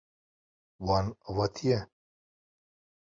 [0.85, 1.79] Wan avêtiye.